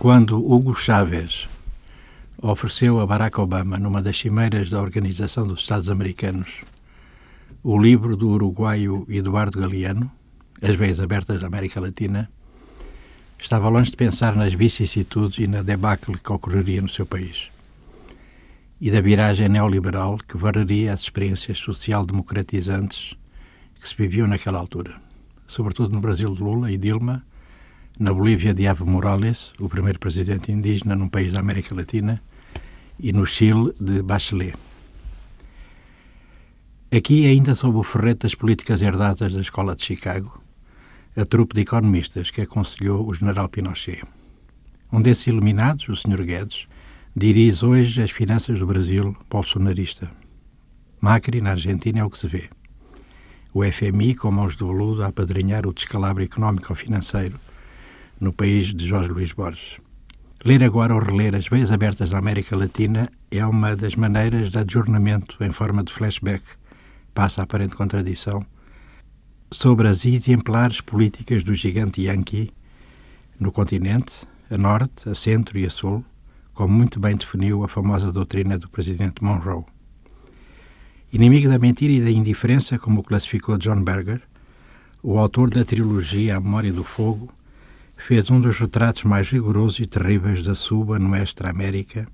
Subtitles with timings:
[0.00, 1.46] Quando Hugo Chávez
[2.40, 6.62] ofereceu a Barack Obama, numa das cimeiras da Organização dos Estados Americanos,
[7.62, 10.10] o livro do uruguaio Eduardo Galeano,
[10.62, 12.30] As Veias Abertas da América Latina,
[13.38, 17.50] estava longe de pensar nas vicissitudes e na debacle que ocorreria no seu país
[18.80, 23.14] e da viragem neoliberal que varreria as experiências social-democratizantes
[23.78, 24.98] que se viviam naquela altura,
[25.46, 27.22] sobretudo no Brasil de Lula e Dilma,
[27.98, 32.20] na Bolívia de Evo Morales, o primeiro presidente indígena num país da América Latina,
[32.98, 34.54] e no Chile de Bachelet.
[36.92, 40.42] Aqui, ainda sob o ferrete das políticas herdadas da Escola de Chicago,
[41.16, 44.02] a trupe de economistas que aconselhou o general Pinochet.
[44.92, 46.24] Um desses iluminados, o Sr.
[46.24, 46.66] Guedes,
[47.14, 50.10] dirige hoje as finanças do Brasil bolsonarista.
[51.00, 52.50] Macri, na Argentina, é o que se vê.
[53.52, 57.38] O FMI, com mãos de veludo, a apadrinhar o descalabro económico-financeiro
[58.20, 59.80] no país de Jorge Luís Borges.
[60.44, 64.58] Ler agora ou reler as veias abertas da América Latina é uma das maneiras de
[64.58, 66.44] adjornamento em forma de flashback,
[67.14, 68.44] passa a aparente contradição,
[69.50, 72.52] sobre as exemplares políticas do gigante Yankee
[73.38, 76.04] no continente, a norte, a centro e a sul,
[76.52, 79.64] como muito bem definiu a famosa doutrina do presidente Monroe.
[81.12, 84.22] Inimigo da mentira e da indiferença, como o classificou John Berger,
[85.02, 87.32] o autor da trilogia A Memória do Fogo,
[88.00, 92.08] fez um dos retratos mais rigorosos e terríveis da suba no Extra América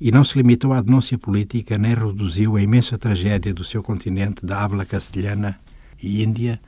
[0.00, 4.44] e não se limitou à denúncia política nem reduziu a imensa tragédia do seu continente
[4.44, 5.58] da habla castelhana
[6.02, 6.60] e Índia,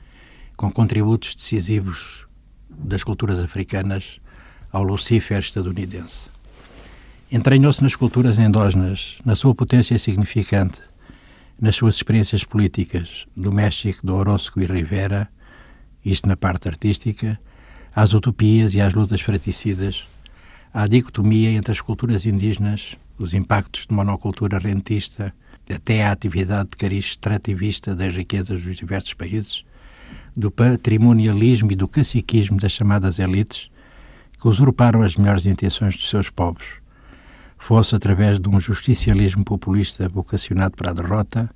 [0.55, 2.25] com contributos decisivos
[2.69, 4.19] das culturas africanas
[4.71, 6.29] ao Lucifer estadunidense.
[7.31, 10.81] Entranhou-se nas culturas endógenas, na sua potência significante,
[11.59, 15.27] nas suas experiências políticas, do México, do Orozco e Rivera,
[16.03, 17.37] isto na parte artística,
[17.97, 20.07] às utopias e às lutas fraticidas,
[20.71, 25.33] à dicotomia entre as culturas indígenas, os impactos de monocultura rentista,
[25.67, 29.65] até à atividade de cariz extrativista das riquezas dos diversos países,
[30.35, 33.67] do patrimonialismo e do caciquismo das chamadas elites,
[34.39, 36.67] que usurparam as melhores intenções dos seus povos,
[37.57, 41.49] fosse através de um justicialismo populista vocacionado para a derrota,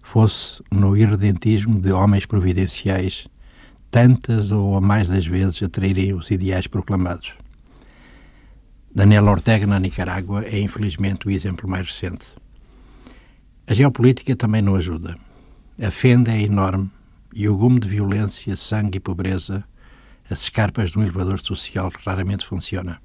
[0.00, 3.28] fosse no irredentismo de homens providenciais,
[3.94, 7.32] tantas ou a mais das vezes atraírem os ideais proclamados.
[8.92, 12.26] Daniel Ortega, na Nicarágua, é infelizmente o exemplo mais recente.
[13.68, 15.16] A geopolítica também não ajuda.
[15.80, 16.90] A fenda é enorme
[17.32, 19.62] e o gume de violência, sangue e pobreza,
[20.28, 23.00] as escarpas de um elevador social que raramente funciona.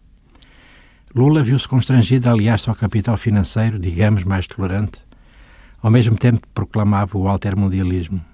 [1.14, 5.04] Lula viu-se constrangido a aliar-se ao capital financeiro, digamos, mais tolerante,
[5.84, 8.29] ao mesmo tempo que proclamava o altermundialismo.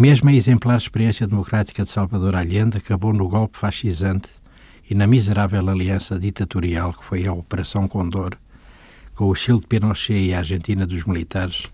[0.00, 4.28] Mesmo a exemplar experiência democrática de Salvador Allende acabou no golpe fascisante
[4.88, 8.38] e na miserável aliança ditatorial que foi a Operação Condor,
[9.16, 11.64] com o Chile de Pinochet e a Argentina dos militares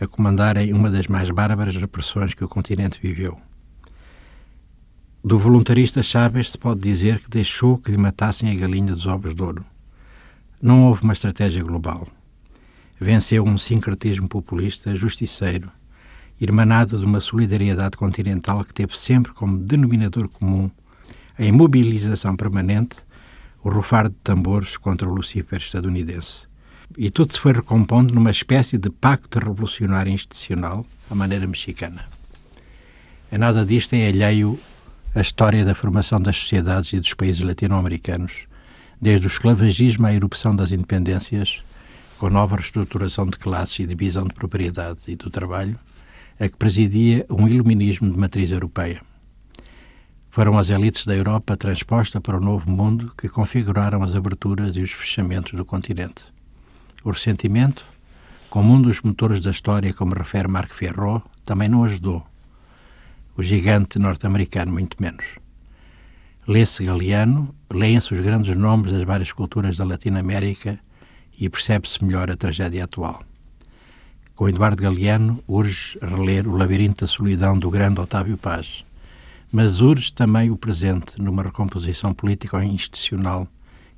[0.00, 3.36] a comandarem uma das mais bárbaras repressões que o continente viveu.
[5.24, 9.34] Do voluntarista Chaves se pode dizer que deixou que lhe matassem a galinha dos ovos
[9.34, 9.66] de ouro.
[10.62, 12.06] Não houve uma estratégia global.
[13.00, 15.72] Venceu um sincretismo populista, justiceiro,
[16.40, 20.70] irmanado de uma solidariedade continental que teve sempre como denominador comum
[21.38, 22.96] a imobilização permanente,
[23.62, 26.48] o rufar de tambores contra o Lucifer estadunidense.
[26.96, 32.06] E tudo se foi recompondo numa espécie de pacto revolucionário institucional, à maneira mexicana.
[33.30, 34.58] A nada disto é alheio
[35.14, 38.32] a história da formação das sociedades e dos países latino-americanos,
[39.00, 41.60] desde o esclavagismo à erupção das independências,
[42.18, 45.78] com nova reestruturação de classes e divisão de propriedade e do trabalho,
[46.40, 49.02] a que presidia um iluminismo de matriz europeia.
[50.30, 54.80] Foram as elites da Europa transposta para o novo mundo que configuraram as aberturas e
[54.80, 56.22] os fechamentos do continente.
[57.02, 57.84] O ressentimento,
[58.48, 62.24] como um dos motores da história, como refere Marc Ferro, também não ajudou
[63.36, 65.24] o gigante norte-americano, muito menos.
[66.46, 70.80] Lê-se Galeano, leem-se os grandes nomes das várias culturas da Latinoamérica
[71.38, 73.22] e percebe-se melhor a tragédia atual.
[74.38, 78.84] Com Eduardo Galeano, urge reler O Labirinto da Solidão do grande Otávio Paz,
[79.50, 83.48] mas urge também o presente numa recomposição política e institucional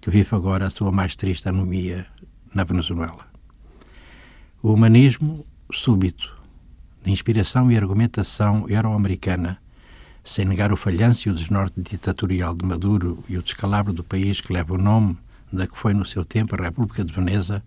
[0.01, 2.07] que vive agora a sua mais triste anomia
[2.55, 3.27] na Venezuela.
[4.63, 6.35] O humanismo súbito,
[7.05, 9.59] de inspiração e argumentação euro-americana,
[10.25, 14.41] sem negar o falhanço e o desnorte ditatorial de Maduro e o descalabro do país
[14.41, 15.19] que leva o nome
[15.53, 17.63] da que foi no seu tempo a República de Veneza,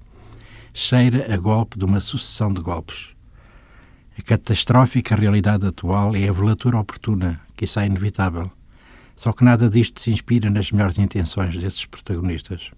[0.75, 3.09] cheira a golpe de uma sucessão de golpes.
[4.17, 8.51] A catastrófica realidade atual é a velatura oportuna, que isso é inevitável,
[9.15, 12.71] Só que nada disto se inspira nas melhores intenções desses protagonistas.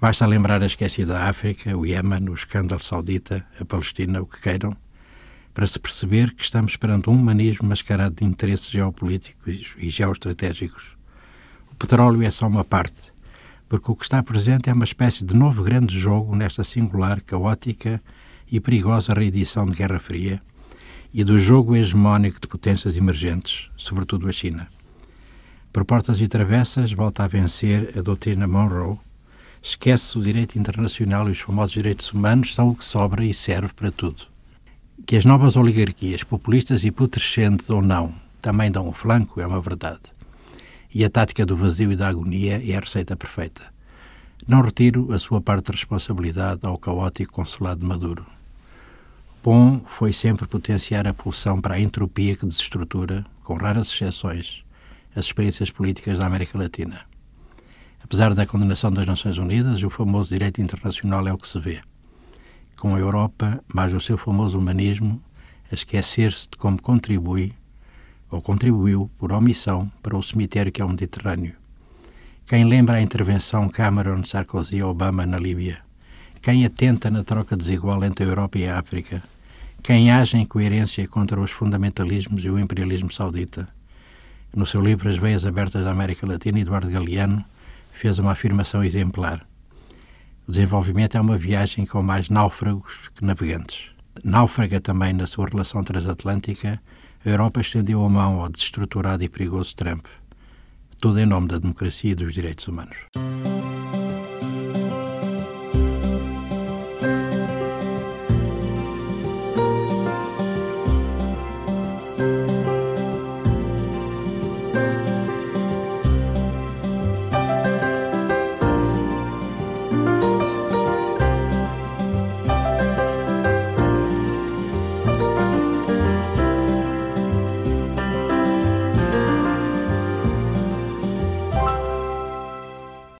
[0.00, 4.76] Basta lembrar a esquecida África, o Iémen, o escândalo saudita, a Palestina, o que queiram,
[5.54, 10.96] para se perceber que estamos perante um humanismo mascarado de interesses geopolíticos e geoestratégicos.
[11.70, 13.12] O petróleo é só uma parte,
[13.68, 18.00] porque o que está presente é uma espécie de novo grande jogo nesta singular, caótica
[18.50, 20.40] e perigosa reedição de Guerra Fria
[21.12, 24.68] e do jogo hegemónico de potências emergentes, sobretudo a China.
[25.72, 28.98] Por portas e travessas, volta a vencer a doutrina Monroe,
[29.62, 33.72] esquece o direito internacional e os famosos direitos humanos são o que sobra e serve
[33.74, 34.38] para tudo
[35.08, 38.12] que as novas oligarquias, populistas e putrescentes ou não,
[38.42, 40.02] também dão o flanco, é uma verdade.
[40.92, 43.62] E a tática do vazio e da agonia é a receita perfeita.
[44.46, 48.26] Não retiro a sua parte de responsabilidade ao caótico consulado de Maduro.
[49.42, 54.64] Bom foi sempre potenciar a pulsão para a entropia que desestrutura, com raras exceções,
[55.14, 57.00] as experiências políticas da América Latina.
[58.02, 61.80] Apesar da condenação das Nações Unidas, o famoso direito internacional é o que se vê
[62.78, 65.20] com a Europa, mais o seu famoso humanismo,
[65.70, 67.52] a esquecer-se de como contribui,
[68.30, 71.54] ou contribuiu, por omissão, para o cemitério que é o Mediterrâneo.
[72.46, 75.78] Quem lembra a intervenção Cameron, Sarkozy e Obama na Líbia?
[76.40, 79.22] Quem atenta na troca desigual entre a Europa e a África?
[79.82, 83.68] Quem age em coerência contra os fundamentalismos e o imperialismo saudita?
[84.54, 87.44] No seu livro As Veias Abertas da América Latina, Eduardo Galeano
[87.92, 89.46] fez uma afirmação exemplar.
[90.46, 93.90] O desenvolvimento é uma viagem com mais náufragos que navegantes.
[94.24, 96.80] Náufraga também na sua relação transatlântica,
[97.28, 100.06] a Europa estendeu a mão ao desestruturado e perigoso Trump.
[100.98, 102.96] Tudo em nome da democracia e dos direitos humanos.